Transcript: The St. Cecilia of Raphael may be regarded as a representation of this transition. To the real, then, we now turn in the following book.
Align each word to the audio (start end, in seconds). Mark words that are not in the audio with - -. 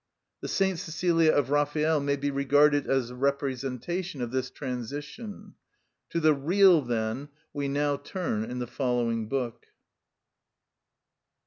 The 0.39 0.47
St. 0.47 0.79
Cecilia 0.79 1.31
of 1.31 1.51
Raphael 1.51 1.99
may 1.99 2.15
be 2.15 2.31
regarded 2.31 2.87
as 2.87 3.11
a 3.11 3.15
representation 3.15 4.19
of 4.23 4.31
this 4.31 4.49
transition. 4.49 5.53
To 6.09 6.19
the 6.19 6.33
real, 6.33 6.81
then, 6.81 7.29
we 7.53 7.67
now 7.67 7.97
turn 7.97 8.43
in 8.43 8.57
the 8.57 8.65
following 8.65 9.29
book. 9.29 9.67